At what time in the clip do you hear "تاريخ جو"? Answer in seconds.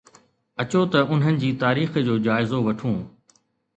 1.65-2.15